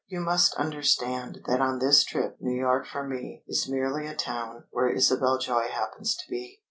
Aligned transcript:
You 0.07 0.19
must 0.19 0.55
understand 0.55 1.41
that 1.45 1.61
on 1.61 1.77
this 1.77 2.03
trip 2.03 2.37
New 2.39 2.57
York 2.57 2.87
for 2.87 3.07
me 3.07 3.43
is 3.47 3.69
merely 3.69 4.07
a 4.07 4.15
town 4.15 4.63
where 4.71 4.89
Isabel 4.89 5.37
Joy 5.37 5.67
happens 5.67 6.15
to 6.15 6.23
be." 6.27 6.59